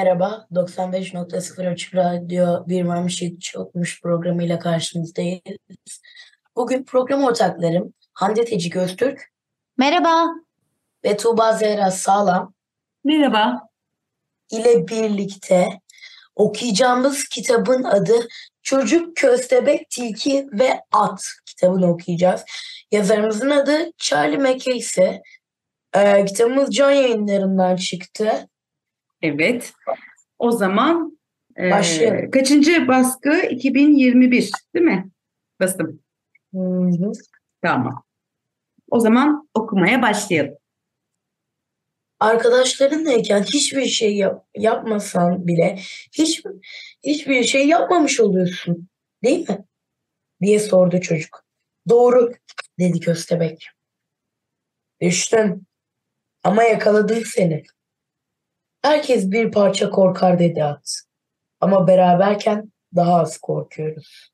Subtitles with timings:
[0.00, 5.40] Merhaba, 95.0 Açık Radyo Bir Varmış Hiç Yokmuş programıyla karşınızdayız.
[6.56, 9.20] Bugün program ortaklarım Hande Tecik Öztürk
[9.78, 10.26] Merhaba.
[11.04, 12.54] ve Tuğba Zehra Sağlam
[13.04, 13.60] Merhaba.
[14.50, 15.68] ile birlikte
[16.36, 18.28] okuyacağımız kitabın adı
[18.62, 22.44] Çocuk, Köstebek, Tilki ve At kitabını okuyacağız.
[22.92, 25.20] Yazarımızın adı Charlie McCasey.
[25.94, 28.46] Ee, kitabımız Can Yayınları'ndan çıktı.
[29.22, 29.72] Evet.
[30.38, 31.18] O zaman
[31.58, 32.30] e, Başlayalım.
[32.30, 33.46] kaçıncı baskı?
[33.50, 35.10] 2021 değil mi?
[35.60, 36.00] Bastım.
[36.54, 37.12] Hı hı.
[37.62, 38.04] Tamam.
[38.90, 40.54] O zaman okumaya başlayalım.
[42.20, 45.78] arkadaşlarınlayken hiçbir şey yap, yapmasan bile
[46.12, 46.42] hiç
[47.04, 48.88] hiçbir şey yapmamış oluyorsun.
[49.24, 49.64] Değil mi?
[50.42, 51.44] diye sordu çocuk.
[51.88, 52.32] Doğru
[52.78, 53.68] dedi köstebek.
[55.00, 55.66] Düştün
[56.44, 57.62] ama yakaladık seni.
[58.82, 61.02] Herkes bir parça korkar dedi at.
[61.60, 64.30] Ama beraberken daha az korkuyoruz.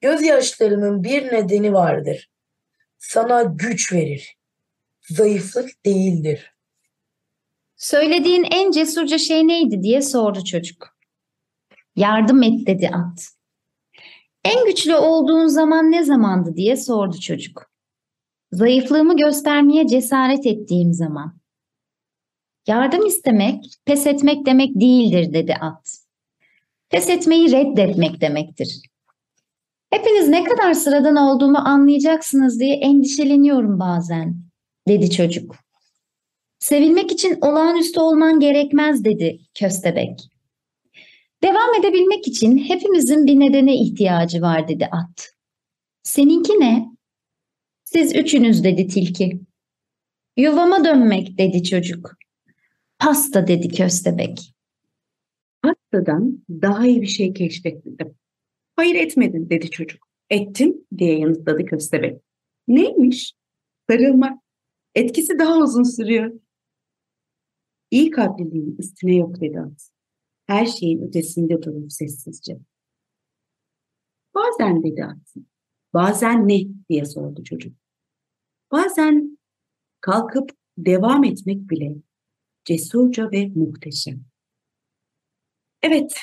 [0.00, 2.30] Gözyaşlarının bir nedeni vardır.
[2.98, 4.36] Sana güç verir.
[5.00, 6.52] Zayıflık değildir.
[7.76, 10.96] Söylediğin en cesurca şey neydi diye sordu çocuk.
[11.96, 13.28] Yardım et dedi at.
[14.44, 17.70] En güçlü olduğun zaman ne zamandı diye sordu çocuk.
[18.52, 21.41] Zayıflığımı göstermeye cesaret ettiğim zaman.
[22.66, 25.98] Yardım istemek, pes etmek demek değildir dedi at.
[26.90, 28.80] Pes etmeyi reddetmek demektir.
[29.90, 34.36] Hepiniz ne kadar sıradan olduğumu anlayacaksınız diye endişeleniyorum bazen,
[34.88, 35.56] dedi çocuk.
[36.58, 40.20] Sevilmek için olağanüstü olman gerekmez dedi köstebek.
[41.42, 45.32] Devam edebilmek için hepimizin bir nedene ihtiyacı var dedi at.
[46.02, 46.88] Seninki ne?
[47.84, 49.40] Siz üçünüz dedi tilki.
[50.36, 52.21] Yuvama dönmek dedi çocuk.
[53.02, 54.54] Pasta dedi köstebek.
[55.62, 58.14] Pastadan daha iyi bir şey keşfetmedim.
[58.76, 60.08] Hayır etmedin dedi çocuk.
[60.30, 62.22] Ettim diye yanıtladı köstebek.
[62.68, 63.34] Neymiş?
[63.90, 64.42] Sarılmak.
[64.94, 66.32] Etkisi daha uzun sürüyor.
[67.90, 69.90] İyi kalpliliğin üstüne yok dedi at.
[70.46, 72.58] Her şeyin ötesinde durur sessizce.
[74.34, 75.44] Bazen dedi at.
[75.94, 77.76] Bazen ne diye sordu çocuk.
[78.72, 79.38] Bazen
[80.00, 81.94] kalkıp devam etmek bile
[82.64, 84.20] cesurca ve muhteşem.
[85.82, 86.20] Evet.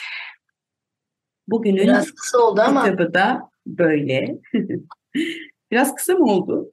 [1.48, 4.40] Bugünün Biraz kısa oldu ama kitabı da böyle.
[5.72, 6.72] Biraz kısa mı oldu?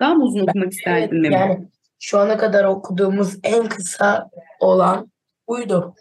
[0.00, 1.36] Daha mı uzun okumak evet, isterdin Memo?
[1.36, 1.68] yani
[1.98, 4.30] şu ana kadar okuduğumuz en kısa
[4.60, 5.10] olan
[5.48, 5.94] buydu.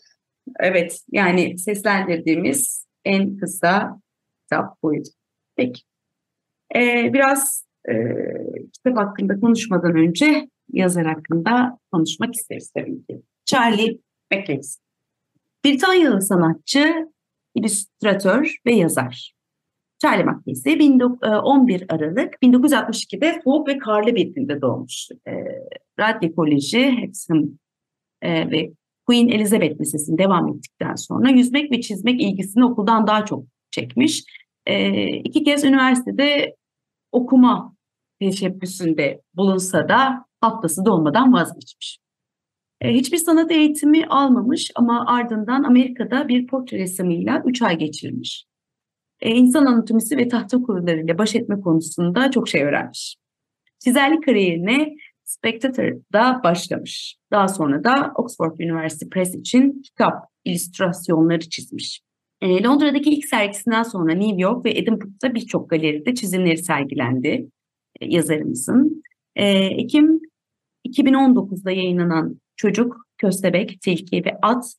[0.60, 4.02] Evet, yani seslendirdiğimiz en kısa
[4.42, 5.10] kitap buydu.
[5.56, 5.82] Peki.
[6.76, 7.94] Ee, biraz e,
[8.74, 13.22] kitap hakkında konuşmadan önce yazar hakkında konuşmak isteriz tabii ki.
[13.46, 14.00] Charlie
[14.32, 14.62] Mackay.
[15.66, 17.08] Britanyalı sanatçı,
[17.56, 19.34] illüstratör ve yazar.
[20.02, 20.54] Charlie Mackay
[21.44, 25.08] 11 Aralık 1962'de soğuk ve karlı bir günde doğmuş.
[25.28, 25.32] E,
[26.00, 27.44] Radley Koleji, Hexham
[28.22, 28.72] e, ve
[29.08, 34.24] Queen Elizabeth Lisesi'ne devam ettikten sonra yüzmek ve çizmek ilgisini okuldan daha çok çekmiş.
[34.66, 36.56] E, iki kez üniversitede
[37.12, 37.76] okuma
[38.20, 42.00] teşebbüsünde bulunsa da haftası dolmadan vazgeçmiş.
[42.82, 48.46] E, hiçbir sanat eğitimi almamış ama ardından Amerika'da bir portre ressamıyla 3 ay geçirmiş.
[49.22, 53.16] E, insan anatomisi ve tahta kurularıyla baş etme konusunda çok şey öğrenmiş.
[53.80, 54.96] Çizerlik kariyerine
[55.26, 57.16] Spectator'da başlamış.
[57.32, 60.14] Daha sonra da Oxford University Press için kitap
[60.46, 62.02] illüstrasyonları çizmiş.
[62.42, 67.50] E, Londra'daki ilk sergisinden sonra New York ve Edinburgh'da birçok galeride çizimleri sergilendi
[68.02, 69.04] yazarımızın.
[69.36, 70.22] Ekim
[70.92, 74.74] 2019'da yayınlanan Çocuk, Köstebek, Tilki ve At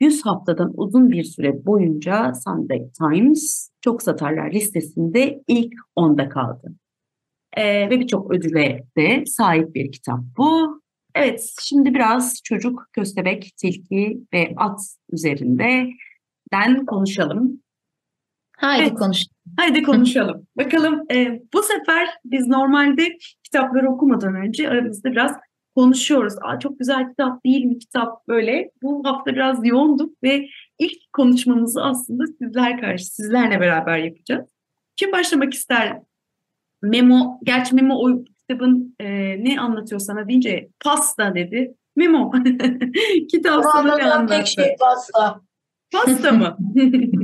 [0.00, 6.74] 100 haftadan uzun bir süre boyunca Sunday Times çok satarlar listesinde ilk 10'da kaldı.
[7.56, 10.80] Ee, ve birçok ödüle de sahip bir kitap bu.
[11.14, 14.80] Evet, şimdi biraz çocuk, köstebek, tilki ve at
[15.12, 17.62] üzerinden konuşalım.
[18.60, 18.94] Haydi Evet.
[18.98, 19.24] konuş.
[19.56, 20.46] Haydi konuşalım.
[20.58, 25.32] Bakalım e, bu sefer biz normalde kitapları okumadan önce aramızda biraz
[25.74, 26.34] konuşuyoruz.
[26.42, 28.70] Aa, çok güzel kitap değil mi kitap böyle.
[28.82, 30.46] Bu hafta biraz yoğunduk ve
[30.78, 34.46] ilk konuşmamızı aslında sizler karşı, sizlerle beraber yapacağız.
[34.96, 35.98] Kim başlamak ister?
[36.82, 39.08] Memo, gerçi Memo o kitabın e,
[39.44, 41.74] ne anlatıyor sana deyince pasta dedi.
[41.96, 42.32] Memo,
[43.30, 44.50] kitap sana ne anlatan anlattı?
[44.50, 45.40] şey pasta.
[45.92, 46.56] Pasta mı?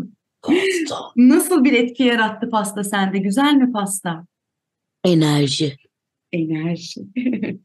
[0.46, 0.96] Pasta.
[1.16, 3.18] Nasıl bir etki yarattı pasta sende?
[3.18, 4.26] Güzel mi pasta?
[5.04, 5.76] Enerji.
[6.32, 7.00] Enerji.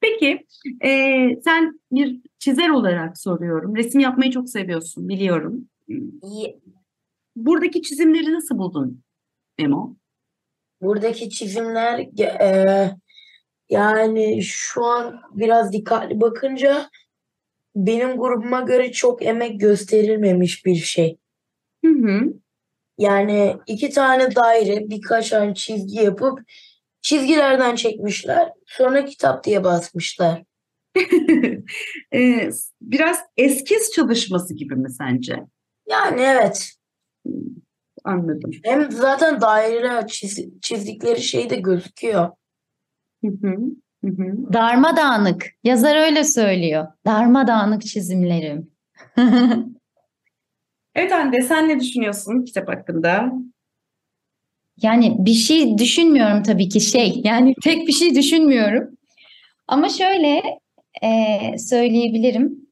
[0.00, 0.46] Peki,
[0.84, 0.90] e,
[1.44, 3.76] sen bir çizer olarak soruyorum.
[3.76, 5.68] Resim yapmayı çok seviyorsun, biliyorum.
[6.22, 6.60] İyi.
[7.36, 9.02] Buradaki çizimleri nasıl buldun
[9.58, 9.96] Memo?
[10.80, 12.90] Buradaki çizimler e,
[13.70, 16.90] yani şu an biraz dikkatli bakınca
[17.76, 21.18] benim grubuma göre çok emek gösterilmemiş bir şey.
[21.84, 22.20] Hı hı.
[22.98, 26.40] Yani iki tane daire birkaç tane çizgi yapıp
[27.02, 28.52] çizgilerden çekmişler.
[28.66, 30.42] Sonra kitap diye basmışlar.
[32.14, 32.50] E,
[32.82, 35.36] biraz eskiz çalışması gibi mi sence?
[35.90, 36.70] Yani evet.
[38.04, 38.50] Anladım.
[38.64, 42.30] Hem zaten daireler çiz- çizdikleri şey de gözüküyor.
[43.24, 43.56] Hı hı.
[44.04, 44.52] Hı hı.
[44.52, 45.46] Darmadağınık.
[45.64, 46.86] Yazar öyle söylüyor.
[47.06, 48.70] Darmadağınık çizimlerim.
[50.98, 53.32] Evet Hande, sen ne düşünüyorsun kitap hakkında?
[54.76, 57.20] Yani bir şey düşünmüyorum tabii ki şey.
[57.24, 58.88] Yani tek bir şey düşünmüyorum.
[59.68, 60.42] Ama şöyle
[61.02, 62.68] e, söyleyebilirim.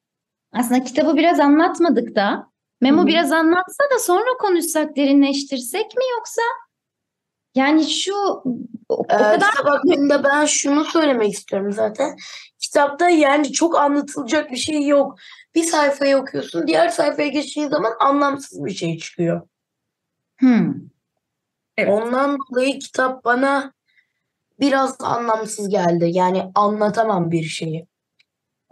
[0.53, 2.51] Aslında kitabı biraz anlatmadık da.
[2.81, 6.43] Memo Hı biraz anlatsa da sonra konuşsak, derinleştirsek mi yoksa?
[7.55, 8.15] Yani şu
[8.89, 12.17] o Ee, kadar kitap hakkında ben şunu söylemek istiyorum zaten.
[12.59, 15.19] Kitapta yani çok anlatılacak bir şey yok.
[15.57, 19.49] Bir sayfayı okuyorsun, diğer sayfaya geçtiğin zaman anlamsız bir şey çıkıyor.
[20.37, 20.75] Hmm.
[21.79, 21.93] Evet.
[21.93, 23.73] Ondan dolayı kitap bana
[24.61, 26.11] biraz anlamsız geldi.
[26.13, 27.87] Yani anlatamam bir şeyi.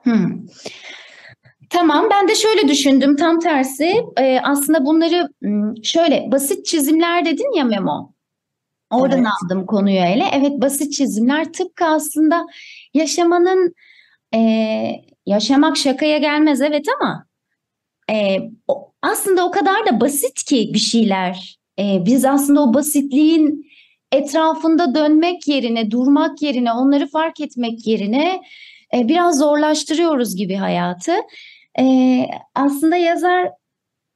[0.02, 0.46] Hmm.
[1.70, 4.04] Tamam, ben de şöyle düşündüm tam tersi.
[4.20, 8.12] Ee, aslında bunları hmm, şöyle basit çizimler dedin ya Memo.
[8.90, 9.28] Oradan Evet.
[9.44, 10.24] aldım konuyu ele.
[10.32, 12.46] Evet basit çizimler tıpkı aslında
[12.94, 13.74] yaşamanın
[14.34, 17.26] eee, yaşamak şakaya gelmez evet ama
[18.68, 21.58] o- aslında o kadar da basit ki bir şeyler.
[21.78, 23.66] Eee, biz aslında o basitliğin
[24.12, 28.40] etrafında dönmek yerine, durmak yerine, onları fark etmek yerine
[28.94, 31.12] e, biraz zorlaştırıyoruz gibi hayatı.
[31.80, 31.84] E,
[32.54, 33.48] aslında yazar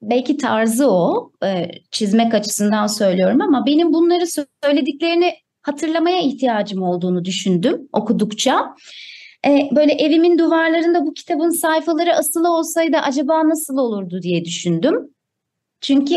[0.03, 4.25] belki tarzı o, e, çizmek açısından söylüyorum ama benim bunları
[4.65, 8.75] söylediklerini hatırlamaya ihtiyacım olduğunu düşündüm okudukça.
[9.47, 15.15] E, böyle evimin duvarlarında bu kitabın sayfaları asılı olsaydı acaba nasıl olurdu diye düşündüm.
[15.81, 16.17] Çünkü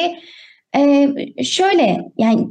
[0.75, 1.09] e,
[1.43, 2.47] şöyle yani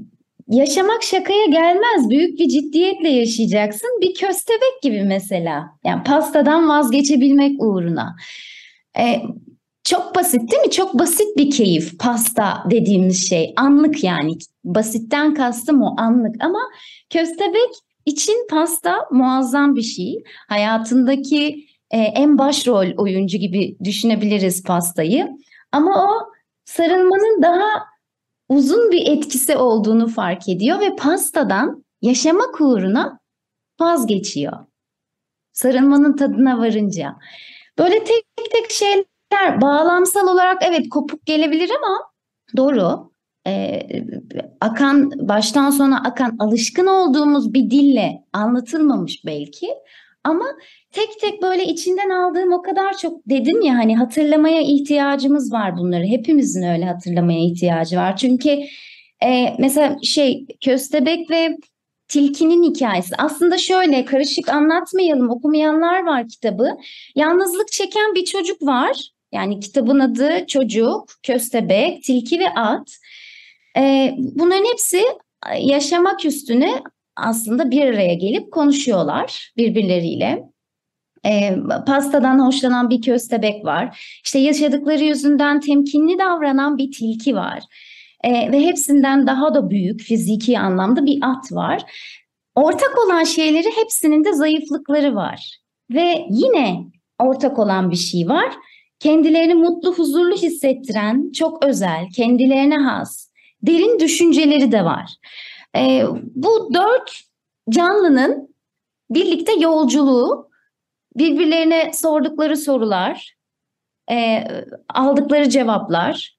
[0.51, 2.11] Yaşamak şakaya gelmez.
[2.11, 3.91] Büyük bir ciddiyetle yaşayacaksın.
[4.01, 5.71] Bir köstebek gibi mesela.
[5.85, 8.17] Yani pastadan vazgeçebilmek uğruna.
[8.99, 9.23] Ee,
[9.85, 10.71] çok basit değil mi?
[10.71, 13.53] Çok basit bir keyif pasta dediğimiz şey.
[13.57, 14.33] Anlık yani.
[14.65, 16.61] Basitten kastım o anlık ama
[17.11, 17.71] köstebek
[18.07, 20.25] için pasta muazzam bir şey.
[20.49, 25.29] Hayatındaki e, en başrol oyuncu gibi düşünebiliriz pastayı.
[25.73, 26.33] Ama o
[26.65, 27.85] sarılmanın daha
[28.49, 33.21] uzun bir etkisi olduğunu fark ediyor ve pastadan yaşamak uğruna
[33.81, 34.53] vazgeçiyor.
[35.53, 37.17] Sarılmanın tadına varınca.
[37.79, 42.11] Böyle tek tek şeyler bağlamsal olarak evet kopuk gelebilir ama
[42.57, 43.11] doğru.
[43.47, 43.89] Ee,
[44.61, 49.67] akan baştan sona akan alışkın olduğumuz bir dille anlatılmamış belki
[50.25, 50.45] ama
[50.93, 56.05] tek tek böyle içinden aldığım o kadar çok dedim ya hani hatırlamaya ihtiyacımız var bunları.
[56.05, 58.17] Hepimizin öyle hatırlamaya ihtiyacı var.
[58.17, 58.59] Çünkü
[59.25, 61.57] e, mesela şey köstebek ve
[62.09, 66.77] tilkinin hikayesi aslında şöyle karışık anlatmayalım okumayanlar var kitabı.
[67.15, 69.11] Yalnızlık çeken bir çocuk var.
[69.33, 72.89] Yani kitabın adı çocuk, köstebek, tilki ve at.
[73.77, 75.03] E, bunların hepsi
[75.59, 76.83] yaşamak üstüne
[77.17, 80.43] aslında bir araya gelip konuşuyorlar birbirleriyle.
[81.27, 84.19] E, pastadan hoşlanan bir köstebek var.
[84.25, 87.63] İşte yaşadıkları yüzünden temkinli davranan bir tilki var.
[88.25, 91.83] E, ve hepsinden daha da büyük fiziki anlamda bir at var.
[92.55, 95.57] Ortak olan şeyleri hepsinin de zayıflıkları var.
[95.91, 96.85] Ve yine
[97.19, 98.55] ortak olan bir şey var.
[98.99, 103.30] Kendilerini mutlu, huzurlu hissettiren, çok özel, kendilerine has,
[103.63, 105.15] derin düşünceleri de var.
[105.77, 107.21] E, bu dört
[107.71, 108.55] canlının
[109.11, 110.51] birlikte yolculuğu,
[111.17, 113.37] birbirlerine sordukları sorular,
[114.11, 114.45] e,
[114.89, 116.39] aldıkları cevaplar.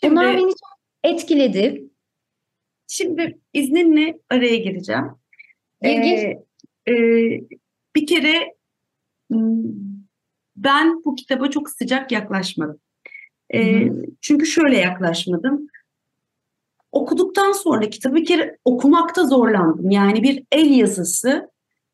[0.00, 1.84] Şimdi, Bunlar beni çok etkiledi.
[2.86, 5.04] Şimdi izninle araya gireceğim.
[5.82, 6.36] Gir, gir.
[6.86, 7.40] Ee, e,
[7.96, 8.54] bir kere
[10.56, 12.80] ben bu kitaba çok sıcak yaklaşmadım.
[13.50, 15.68] E, Hı çünkü şöyle yaklaşmadım.
[16.92, 19.90] Okuduktan sonra kitabı bir kere okumakta zorlandım.
[19.90, 21.50] Yani bir el yazısı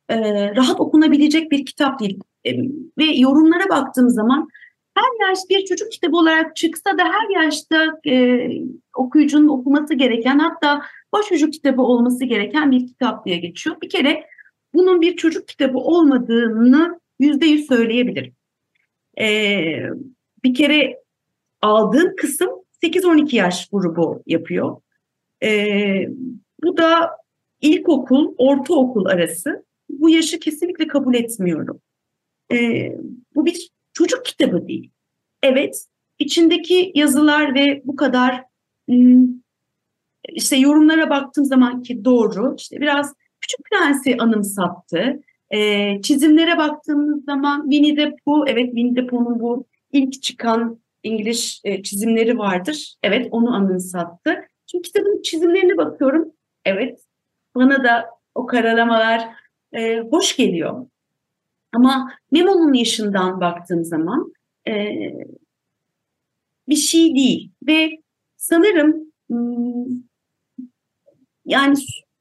[0.08, 0.16] e,
[0.56, 2.20] rahat okunabilecek bir kitap değil.
[2.46, 2.50] E,
[2.98, 4.48] ve yorumlara baktığım zaman
[4.94, 8.48] her yaş bir çocuk kitabı olarak çıksa da her yaşta e,
[8.96, 10.82] okuyucunun okuması gereken hatta
[11.12, 13.76] başucu kitabı olması gereken bir kitap diye geçiyor.
[13.82, 14.26] Bir kere
[14.74, 18.34] bunun bir çocuk kitabı olmadığını yüzde yüz söyleyebilirim.
[19.20, 19.26] E,
[20.44, 21.02] bir kere
[21.62, 22.50] aldığım kısım
[22.82, 24.76] 8-12 yaş grubu yapıyor.
[25.44, 26.08] E,
[26.62, 27.10] bu da
[27.60, 29.64] ilkokul, ortaokul arası.
[29.90, 31.80] Bu yaşı kesinlikle kabul etmiyorum.
[32.52, 32.88] E,
[33.34, 34.90] bu bir çocuk kitabı değil.
[35.42, 35.86] Evet,
[36.18, 38.44] içindeki yazılar ve bu kadar
[40.28, 42.54] işte yorumlara baktığım zaman ki doğru.
[42.58, 45.20] İşte biraz Küçük Prens'i anımsattı.
[45.50, 51.60] E, çizimlere baktığımız zaman Winnie the Pooh, evet Winnie the Pooh'un bu ilk çıkan İngiliz
[51.64, 52.94] e, çizimleri vardır.
[53.02, 54.34] Evet onu anımsattı.
[54.66, 56.32] Şimdi kitabın çizimlerine bakıyorum.
[56.64, 57.00] Evet
[57.54, 59.28] bana da o karalamalar
[59.72, 60.86] e, hoş geliyor.
[61.72, 64.32] Ama Memo'nun yaşından baktığım zaman
[64.68, 64.72] e,
[66.68, 67.52] bir şey değil.
[67.66, 67.90] Ve
[68.36, 70.02] sanırım hmm,
[71.44, 71.76] yani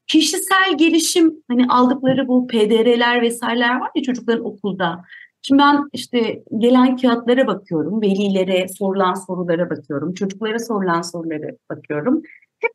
[0.06, 5.04] kişisel gelişim hani aldıkları bu PDR'ler vesaireler var ya çocukların okulda.
[5.46, 12.22] Şimdi ben işte gelen kağıtlara bakıyorum, velilere sorulan sorulara bakıyorum, çocuklara sorulan sorulara bakıyorum.
[12.58, 12.72] Hep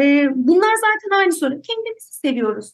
[0.00, 1.50] e, bunlar zaten aynı soru.
[1.50, 2.72] Kendimizi seviyoruz.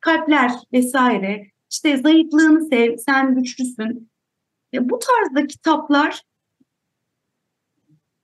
[0.00, 1.46] Kalpler vesaire.
[1.70, 4.10] İşte zayıflığını sev, sen güçlüsün.
[4.72, 6.22] Ya bu tarzda kitaplar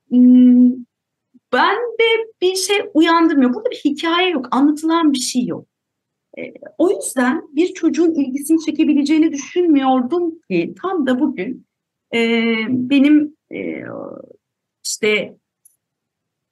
[0.08, 0.70] hmm,
[1.52, 3.54] ben de bir şey uyandırmıyor.
[3.54, 5.66] Burada bir hikaye yok, anlatılan bir şey yok.
[6.38, 11.66] E, o yüzden bir çocuğun ilgisini çekebileceğini düşünmüyordum ki tam da bugün
[12.14, 12.18] e,
[12.68, 13.84] benim e,
[14.84, 15.38] işte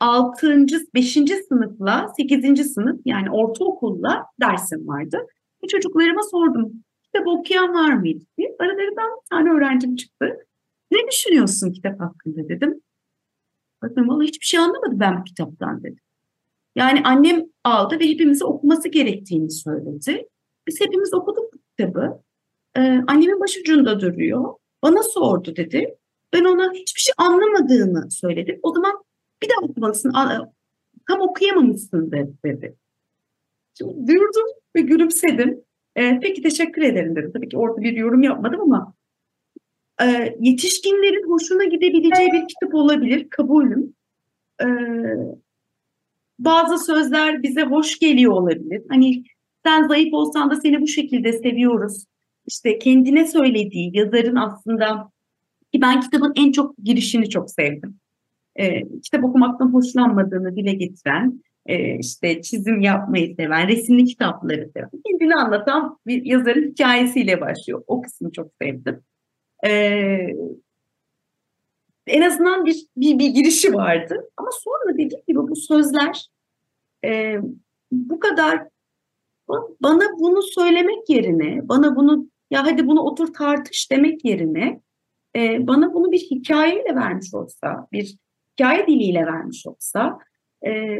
[0.00, 0.66] 6.
[0.95, 1.12] 5.
[1.49, 2.73] sınıfla 8.
[2.73, 5.26] sınıf yani ortaokulla dersim vardı.
[5.64, 6.73] Ve çocuklarıma sordum
[7.05, 8.57] kitap okuyan var mıydı diye.
[8.59, 10.47] Aralarından bir tane öğrencim çıktı.
[10.90, 12.81] Ne düşünüyorsun kitap hakkında dedim.
[13.83, 16.05] Bakın vallahi hiçbir şey anlamadım ben bu kitaptan dedim.
[16.76, 20.28] Yani annem aldı ve hepimize okuması gerektiğini söyledi.
[20.66, 22.23] Biz hepimiz okuduk kitabı.
[22.76, 24.54] Ee, annemin başucunda duruyor.
[24.83, 25.97] Bana sordu dedi.
[26.33, 28.61] Ben ona hiçbir şey anlamadığını söyledim.
[28.62, 28.92] O zaman
[29.42, 30.12] bir daha okumalısın.
[31.09, 32.12] Tam okuyamamışsın
[32.45, 32.76] dedi.
[33.78, 35.64] Şimdi durdum ve gülümsedim.
[35.97, 37.33] Ee, peki teşekkür ederim dedim.
[37.33, 38.95] Tabii ki orada bir yorum yapmadım ama
[40.02, 43.30] e, yetişkinlerin hoşuna gidebileceği bir kitap olabilir.
[43.30, 43.95] Kabulüm.
[44.61, 44.66] E,
[46.38, 48.83] bazı sözler bize hoş geliyor olabilir.
[48.88, 49.25] Hani
[49.66, 52.05] sen zayıf olsan da seni bu şekilde seviyoruz.
[52.47, 55.11] İşte kendine söylediği yazarın aslında
[55.73, 58.00] ki ben kitabın en çok girişini çok sevdim.
[58.57, 65.35] E, kitap okumaktan hoşlanmadığını dile getiren, e, işte çizim yapmayı seven, resimli kitapları seven, kendini
[65.35, 67.83] anlatan bir yazarın hikayesiyle başlıyor.
[67.87, 69.00] O kısmı çok sevdim.
[69.66, 70.26] Ee,
[72.06, 74.30] en azından bir, bir, bir girişi vardı.
[74.36, 76.28] Ama sonra dediğim gibi bu sözler
[77.04, 77.36] e,
[77.92, 78.68] bu kadar
[79.80, 84.80] bana bunu söylemek yerine, bana bunu ya hadi bunu otur tartış demek yerine
[85.36, 88.16] e, bana bunu bir hikayeyle vermiş olsa, bir
[88.52, 90.18] hikaye diliyle vermiş olsa
[90.66, 90.98] e,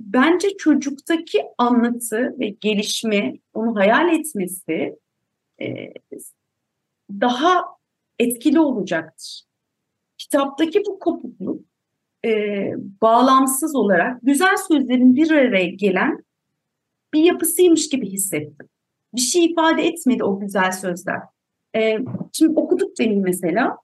[0.00, 4.98] bence çocuktaki anlatı ve gelişme, onu hayal etmesi
[5.60, 5.92] e,
[7.10, 7.64] daha
[8.18, 9.42] etkili olacaktır.
[10.26, 11.60] Kitaptaki bu kopukluk
[12.24, 12.30] e,
[13.02, 16.24] bağlamsız olarak güzel sözlerin bir araya gelen
[17.14, 18.68] bir yapısıymış gibi hissettim.
[19.14, 21.20] Bir şey ifade etmedi o güzel sözler.
[21.76, 21.98] E,
[22.32, 23.76] şimdi okuduk benim mesela.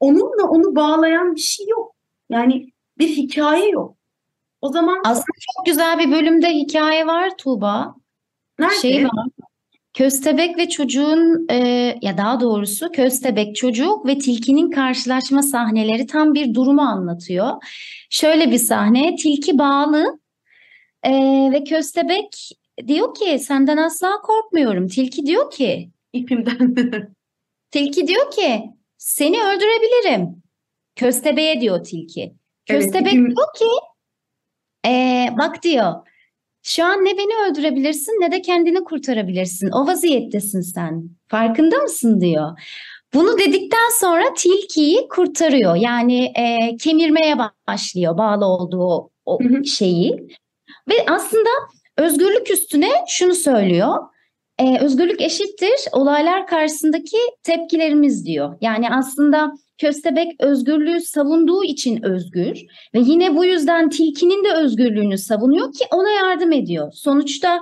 [0.00, 1.94] Onunla onu bağlayan bir şey yok.
[2.30, 3.96] Yani bir hikaye yok.
[4.60, 7.94] O zaman aslında çok güzel bir bölümde hikaye var Tuğba.
[8.58, 8.74] Nerede?
[8.74, 9.26] Şey var.
[9.94, 11.56] Köstebek ve çocuğun e,
[12.02, 17.50] ya daha doğrusu köstebek çocuk ve tilkinin karşılaşma sahneleri tam bir durumu anlatıyor.
[18.10, 20.18] Şöyle bir sahne tilki bağlı
[21.02, 21.12] e,
[21.52, 22.50] ve köstebek
[22.86, 24.88] diyor ki senden asla korkmuyorum.
[24.88, 26.74] Tilki diyor ki ipimden.
[27.70, 28.62] tilki diyor ki
[28.98, 30.42] seni öldürebilirim.
[30.96, 32.34] Köstebeğe diyor tilki.
[32.66, 33.36] Köstebek evet, ipim...
[33.36, 33.66] diyor ki
[34.86, 35.94] e, bak diyor
[36.62, 39.70] şu an ne beni öldürebilirsin ne de kendini kurtarabilirsin.
[39.70, 41.10] O vaziyettesin sen.
[41.28, 42.58] Farkında mısın diyor.
[43.14, 45.76] Bunu dedikten sonra tilkiyi kurtarıyor.
[45.76, 47.34] Yani e, kemirmeye
[47.68, 50.28] başlıyor bağlı olduğu o şeyi.
[50.88, 51.50] Ve aslında
[51.96, 53.96] özgürlük üstüne şunu söylüyor.
[54.60, 58.56] E, özgürlük eşittir olaylar karşısındaki tepkilerimiz diyor.
[58.60, 65.72] Yani aslında köstebek özgürlüğü savunduğu için özgür ve yine bu yüzden tilkinin de özgürlüğünü savunuyor
[65.72, 66.92] ki ona yardım ediyor.
[66.92, 67.60] Sonuçta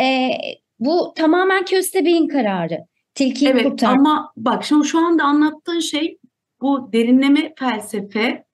[0.00, 0.30] e,
[0.78, 2.78] bu tamamen köstebeğin kararı.
[3.14, 3.92] Tilkiyi Evet kurtar.
[3.92, 6.18] ama bak şimdi şu anda anlattığın şey
[6.60, 8.44] bu derinleme felsefe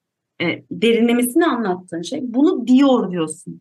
[0.41, 3.61] e, derinlemesini anlattığın şey bunu diyor diyorsun.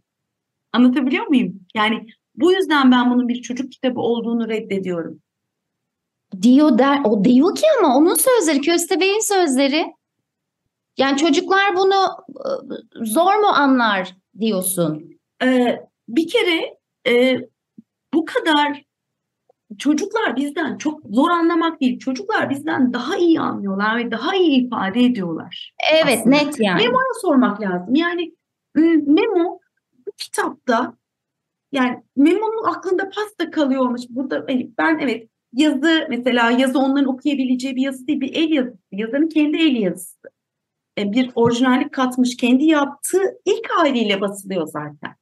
[0.73, 1.59] Anlatabiliyor muyum?
[1.75, 2.05] Yani
[2.37, 5.19] bu yüzden ben bunun bir çocuk kitabı olduğunu reddediyorum.
[6.41, 9.85] diyor der o diyor ki ama onun sözleri köstebeğin sözleri.
[10.97, 12.49] Yani çocuklar bunu e,
[13.05, 15.09] zor mu anlar diyorsun.
[15.43, 16.77] Ee, bir kere
[17.07, 17.39] e,
[18.13, 18.83] bu kadar
[19.77, 21.99] çocuklar bizden çok zor anlamak değil.
[21.99, 25.73] Çocuklar bizden daha iyi anlıyorlar ve daha iyi ifade ediyorlar.
[25.93, 26.35] Evet Aslında.
[26.35, 26.83] net yani.
[26.83, 27.95] Memo'ya sormak lazım.
[27.95, 28.33] Yani
[29.05, 29.59] Memo
[30.07, 30.93] bu kitapta
[31.71, 34.01] yani Memo'nun aklında pasta kalıyormuş.
[34.09, 38.77] Burada hani ben evet yazı mesela yazı onların okuyabileceği bir yazı değil bir el yazısı.
[38.91, 40.29] Yazarın kendi el yazısı.
[40.97, 42.37] E, bir orijinallik katmış.
[42.37, 45.15] Kendi yaptığı ilk haliyle basılıyor zaten.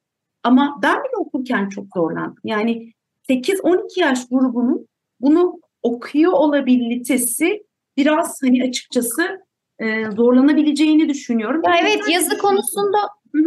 [0.43, 2.41] Ama ben bile okurken çok zorlandım.
[2.43, 2.93] Yani
[3.29, 4.88] 8-12 yaş grubunun
[5.21, 7.63] bunu okuyor olabilitesi
[7.97, 9.45] biraz hani açıkçası
[9.79, 11.62] e, zorlanabileceğini düşünüyorum.
[11.65, 12.97] Ya evet yazı konusunda.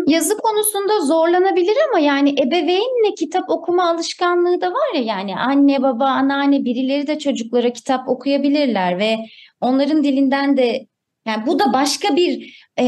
[0.06, 6.04] Yazı konusunda zorlanabilir ama yani ebeveynle kitap okuma alışkanlığı da var ya yani anne baba
[6.04, 9.16] anneanne birileri de çocuklara kitap okuyabilirler ve
[9.60, 10.86] onların dilinden de
[11.26, 12.84] yani bu da başka bir e,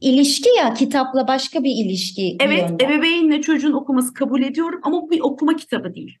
[0.00, 2.86] ilişki ya kitapla başka bir ilişki Evet, yönden.
[2.86, 6.18] ebeveynle çocuğun okuması kabul ediyorum ama bu bir okuma kitabı değil.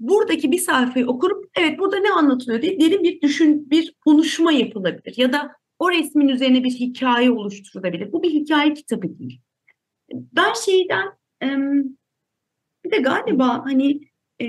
[0.00, 5.14] Buradaki bir sayfayı okurup evet burada ne anlatılıyor diye derin bir düşün, bir konuşma yapılabilir
[5.16, 8.12] ya da o resmin üzerine bir hikaye oluşturulabilir.
[8.12, 9.40] Bu bir hikaye kitabı değil.
[10.12, 11.18] Ben şeyden
[12.84, 14.00] bir de galiba hani
[14.40, 14.46] e,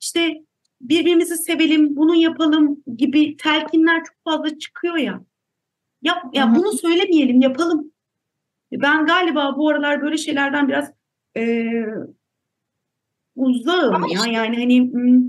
[0.00, 0.44] işte
[0.80, 5.24] birbirimizi sevelim, bunu yapalım gibi telkinler çok fazla çıkıyor ya.
[6.02, 7.92] Yap, ya bunu söylemeyelim, yapalım.
[8.72, 10.92] Ben galiba bu aralar böyle şeylerden biraz
[11.36, 11.64] e,
[13.36, 14.32] uzağım Ama ya.
[14.32, 15.22] Yani hani hmm,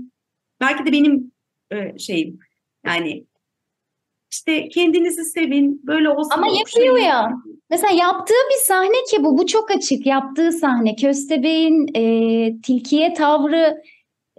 [0.60, 1.32] belki de benim
[1.72, 2.38] e, şeyim
[2.86, 3.26] yani
[4.30, 6.30] işte kendinizi sevin böyle olsun.
[6.30, 7.30] Ama yapıyor ya.
[7.70, 10.96] Mesela yaptığı bir sahne ki bu, bu çok açık yaptığı sahne.
[10.96, 13.82] Köstebeğin e, tilkiye tavrı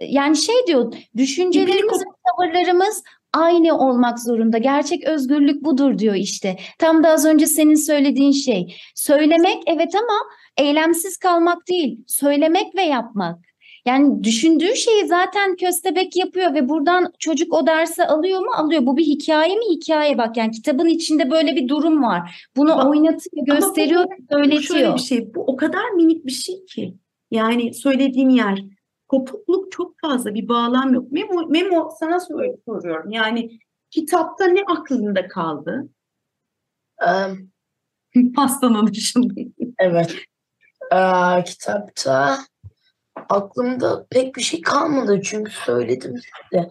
[0.00, 3.02] yani şey diyor düşüncelerimiz ve tavırlarımız
[3.32, 4.58] aynı olmak zorunda.
[4.58, 6.56] Gerçek özgürlük budur diyor işte.
[6.78, 8.76] Tam da az önce senin söylediğin şey.
[8.94, 10.18] Söylemek evet ama
[10.56, 12.04] eylemsiz kalmak değil.
[12.06, 13.51] Söylemek ve yapmak.
[13.84, 18.50] Yani düşündüğü şeyi zaten köstebek yapıyor ve buradan çocuk o dersi alıyor mu?
[18.54, 18.86] Alıyor.
[18.86, 19.64] Bu bir hikaye mi?
[19.70, 22.46] Hikaye bak yani kitabın içinde böyle bir durum var.
[22.56, 24.94] Bunu Ama- oynatıyor, ama bu- gösteriyor, Bu şöyle söyletiyor.
[24.94, 25.34] bir şey.
[25.34, 26.94] Bu o kadar minik bir şey ki.
[27.30, 28.58] Yani söylediğim yer
[29.08, 31.12] kopukluk çok fazla bir bağlam yok.
[31.12, 33.10] Memo, Memo sana sor- soruyorum.
[33.10, 33.58] Yani
[33.90, 35.88] kitapta ne aklında kaldı?
[37.08, 37.50] Em,
[38.36, 39.34] Pastanın dışında.
[39.78, 40.14] Evet.
[40.92, 42.38] Ee, kitapta
[43.16, 46.70] aklımda pek bir şey kalmadı çünkü söyledim size.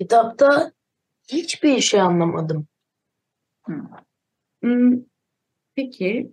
[0.00, 0.72] Kitapta
[1.28, 2.66] hiçbir şey anlamadım.
[4.62, 4.92] Hmm,
[5.74, 6.32] Peki.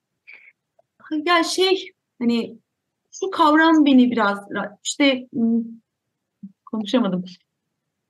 [1.25, 2.57] Ya şey hani
[3.11, 4.39] şu kavram beni biraz
[4.83, 5.63] işte hmm,
[6.65, 7.25] konuşamadım.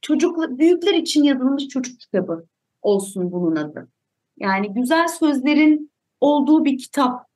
[0.01, 2.45] Çocuk büyükler için yazılmış çocuk kitabı
[2.81, 3.91] olsun bunun adı.
[4.37, 7.30] Yani güzel sözlerin olduğu bir kitap.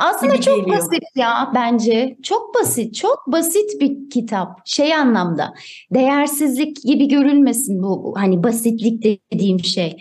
[0.00, 0.78] Aslında gibi çok geliyor.
[0.78, 2.16] basit ya bence.
[2.22, 4.60] Çok basit, çok basit bir kitap.
[4.64, 5.54] Şey anlamda
[5.94, 9.96] değersizlik gibi görülmesin bu hani basitlik dediğim şey.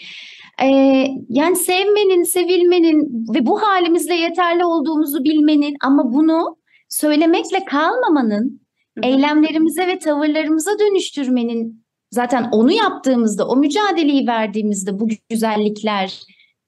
[0.61, 6.57] Ee, yani sevmenin, sevilmenin ve bu halimizle yeterli olduğumuzu bilmenin ama bunu
[6.89, 8.61] söylemekle kalmamanın,
[8.97, 9.09] Hı hı.
[9.09, 16.19] eylemlerimize ve tavırlarımıza dönüştürmenin zaten onu yaptığımızda, o mücadeleyi verdiğimizde bu güzellikler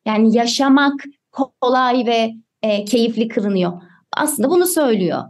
[0.06, 0.94] yani yaşamak
[1.62, 2.32] kolay ve
[2.64, 3.72] e, keyifli kılınıyor.
[4.18, 5.24] Aslında bunu söylüyor.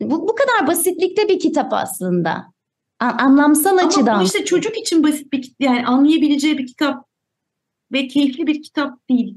[0.00, 2.52] Bu, bu kadar basitlikte bir kitap aslında.
[3.00, 4.20] A- anlamsal Ama açıdan.
[4.20, 7.04] bu işte çocuk için basit bir yani anlayabileceği bir kitap
[7.92, 9.36] ve keyifli bir kitap değil.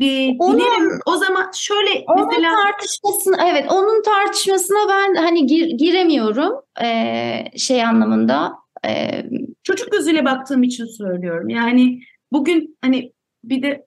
[0.00, 5.78] Ee, Onun- dilerim o zaman şöyle Onun mesela tartışmasına evet onun tartışmasına ben hani gir-
[5.78, 8.52] giremiyorum e, şey anlamında.
[8.86, 9.24] E,
[9.62, 11.48] çocuk gözüyle baktığım için söylüyorum.
[11.48, 12.00] Yani
[12.32, 13.12] bugün hani
[13.44, 13.86] bir de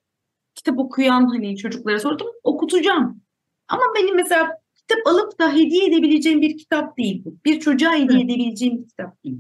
[0.63, 3.21] kitap okuyan hani çocuklara sordum okutacağım.
[3.67, 7.36] Ama benim mesela kitap alıp da hediye edebileceğim bir kitap değil bu.
[7.45, 9.39] Bir çocuğa hediye edebileceğim bir kitap değil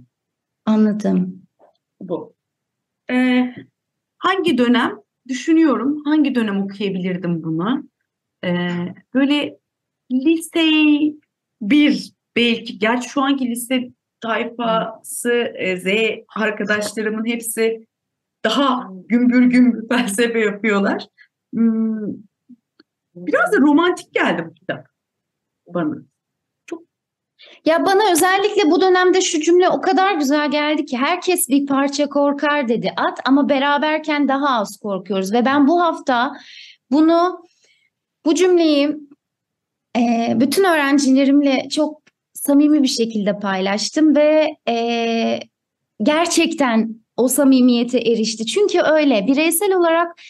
[0.65, 1.41] anladım.
[2.01, 2.35] bu.
[3.11, 3.55] Ee,
[4.17, 7.89] hangi dönem düşünüyorum hangi dönem okuyabilirdim bunu?
[8.45, 8.69] Ee,
[9.13, 9.59] böyle
[10.11, 10.63] lise
[11.61, 13.89] bir belki gerçi şu anki lise
[14.21, 15.85] tayfası, e, Z
[16.35, 17.87] arkadaşlarımın hepsi
[18.43, 21.07] daha gümbür gümbür felsefe yapıyorlar.
[21.53, 22.13] Hmm,
[23.15, 24.87] Biraz da romantik geldi bu kitap
[25.67, 25.95] bana.
[27.65, 32.09] Ya bana özellikle bu dönemde şu cümle o kadar güzel geldi ki herkes bir parça
[32.09, 36.33] korkar dedi at ama beraberken daha az korkuyoruz ve ben bu hafta
[36.91, 37.43] bunu
[38.25, 38.97] bu cümleyi
[39.97, 42.01] e, bütün öğrencilerimle çok
[42.33, 45.39] samimi bir şekilde paylaştım ve e,
[46.03, 48.45] gerçekten o samimiyete erişti.
[48.45, 50.21] Çünkü öyle bireysel olarak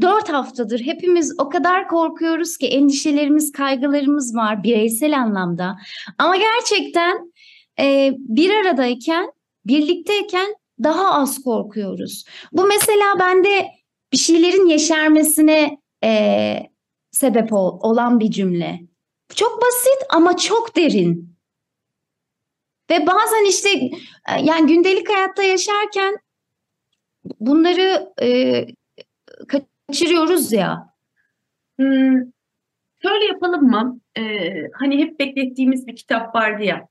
[0.00, 5.76] dört haftadır hepimiz o kadar korkuyoruz ki endişelerimiz, kaygılarımız var bireysel anlamda.
[6.18, 7.32] Ama gerçekten
[7.80, 9.32] e, bir aradayken,
[9.66, 12.24] birlikteyken daha az korkuyoruz.
[12.52, 13.66] Bu mesela bende
[14.12, 16.54] bir şeylerin yeşermesine e,
[17.10, 18.80] sebep ol- olan bir cümle.
[19.34, 21.36] Çok basit ama çok derin.
[22.92, 23.70] Ve bazen işte
[24.28, 26.18] e, yani gündelik hayatta yaşarken
[27.40, 28.66] bunları e,
[29.48, 30.94] kaçırıyoruz ya.
[31.78, 32.20] Hmm,
[33.02, 34.00] şöyle yapalım mı?
[34.18, 36.88] Ee, hani hep beklettiğimiz bir kitap vardı ya.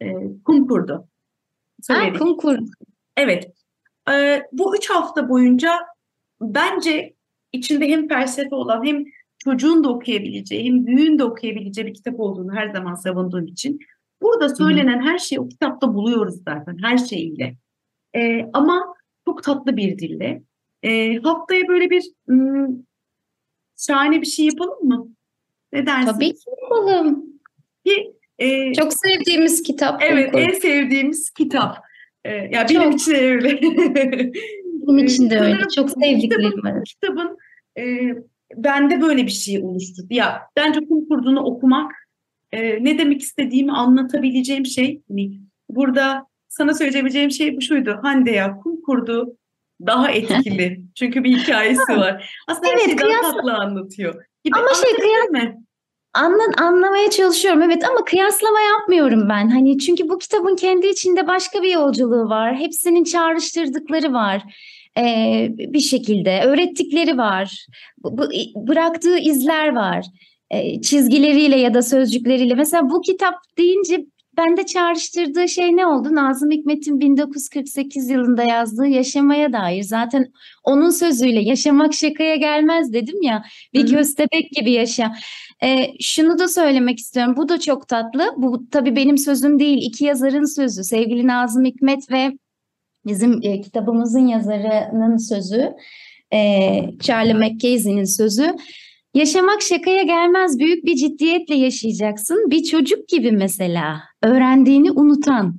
[0.00, 0.06] E,
[0.44, 1.08] Kum Kurdu.
[1.88, 2.58] Ha, kum kur.
[3.16, 3.52] Evet.
[4.10, 5.72] Ee, bu üç hafta boyunca
[6.40, 7.14] bence
[7.52, 9.04] içinde hem felsefe olan hem
[9.38, 13.78] çocuğun da okuyabileceği hem büyüğün de okuyabileceği bir kitap olduğunu her zaman savunduğum için.
[14.22, 17.56] Burada söylenen her şeyi o kitapta buluyoruz zaten her şeyiyle.
[18.16, 20.42] Ee, ama çok tatlı bir dille.
[20.82, 22.66] Ee, haftaya böyle bir hmm,
[23.76, 25.08] şahane bir şey yapalım mı?
[25.72, 26.12] Ne dersin?
[26.12, 27.24] Tabii ki yapalım.
[27.86, 30.02] Ki, e, Çok sevdiğimiz kitap.
[30.02, 31.76] Evet, en sevdiğimiz kitap.
[32.24, 33.60] Ee, ya benim için öyle.
[34.88, 35.68] Benim için de öyle.
[35.76, 36.84] Çok sevdiklerim kitabın, var.
[36.84, 37.38] kitabın
[37.78, 37.82] e,
[38.56, 40.06] bende böyle bir şey oluşturdu.
[40.10, 41.92] Ya bence kum kurduğunu okumak
[42.52, 45.02] e, ne demek istediğimi anlatabileceğim şey.
[45.08, 45.30] Hani
[45.70, 47.98] burada sana söyleyebileceğim şey bu şuydu.
[48.02, 49.36] Hande ya kum kurdu
[49.86, 50.80] daha etkili.
[50.94, 52.30] Çünkü bir hikayesi var.
[52.48, 54.14] Aslında her Evet, şeyi daha kıyasla- tatlı anlatıyor.
[54.44, 54.56] Gibi.
[54.58, 55.58] Ama şey, Anlatabildim mi?
[56.14, 59.48] Anla, anlamaya çalışıyorum evet ama kıyaslama yapmıyorum ben.
[59.48, 62.56] Hani çünkü bu kitabın kendi içinde başka bir yolculuğu var.
[62.56, 64.42] Hepsinin çağrıştırdıkları var.
[64.98, 67.66] Ee, bir şekilde öğrettikleri var.
[67.98, 68.28] Bu-
[68.68, 70.06] bıraktığı izler var.
[70.50, 72.54] Ee, çizgileriyle ya da sözcükleriyle.
[72.54, 74.06] Mesela bu kitap deyince
[74.36, 76.14] bende çağrıştırdığı şey ne oldu?
[76.14, 79.82] Nazım Hikmet'in 1948 yılında yazdığı Yaşamaya dair.
[79.82, 80.32] Zaten
[80.64, 83.44] onun sözüyle yaşamak şakaya gelmez dedim ya.
[83.74, 83.90] Bir Hı hı.
[83.90, 85.12] köstebek gibi yaşa.
[85.62, 87.34] Ee, şunu da söylemek istiyorum.
[87.36, 88.34] Bu da çok tatlı.
[88.36, 89.78] Bu tabii benim sözüm değil.
[89.82, 90.84] iki yazarın sözü.
[90.84, 92.32] Sevgili Nazım Hikmet ve
[93.06, 95.72] bizim e, kitabımızın yazarının sözü.
[96.32, 96.38] E,
[97.02, 98.56] Charlie Mackenzie'nin sözü.
[99.14, 100.58] Yaşamak şakaya gelmez.
[100.58, 102.50] Büyük bir ciddiyetle yaşayacaksın.
[102.50, 104.00] Bir çocuk gibi mesela.
[104.22, 105.54] Öğrendiğini unutan.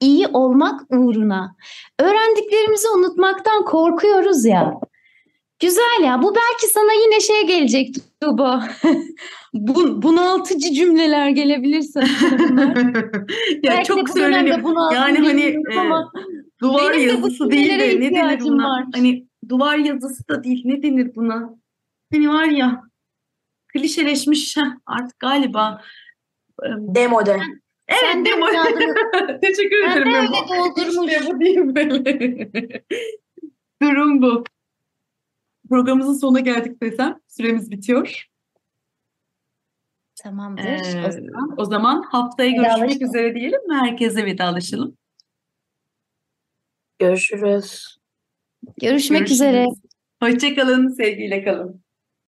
[0.00, 1.56] iyi olmak uğruna.
[2.00, 4.74] Öğrendiklerimizi unutmaktan korkuyoruz ya.
[5.60, 6.22] Güzel ya.
[6.22, 8.68] Bu belki sana yine şey gelecek Tuğba.
[9.54, 12.06] Bu, bunaltıcı cümleler gelebilir sana.
[12.50, 12.76] bunlar.
[13.62, 14.58] ya Belki çok söyleniyor.
[14.94, 16.12] Yani hani e, ama
[16.60, 18.64] duvar de bu yazısı değil de ne denir buna?
[18.64, 18.84] var.
[18.94, 21.57] Hani duvar yazısı da değil ne denir buna?
[22.12, 22.82] Hani var ya
[23.72, 25.82] klişeleşmiş artık galiba.
[26.66, 27.40] Demode.
[27.88, 28.54] Evet Sen de değil mi?
[28.54, 28.94] yazdım.
[29.42, 30.14] Teşekkür Ben de ederim.
[30.14, 30.48] öyle Memo.
[30.48, 31.12] doldurmuş.
[31.12, 32.82] İşte bu değil böyle.
[33.82, 34.44] Durum bu.
[35.68, 38.28] Programımızın sonuna geldik desem süremiz bitiyor.
[40.22, 40.64] Tamamdır.
[40.64, 41.54] Ee, o zaman.
[41.56, 43.74] o zaman haftaya görüşmek üzere diyelim mi?
[43.74, 44.96] Herkese vedalaşalım.
[46.98, 47.98] Görüşürüz.
[48.80, 49.32] Görüşmek Görüşürüz.
[49.40, 49.66] üzere.
[50.22, 51.82] Hoşçakalın, sevgiyle kalın.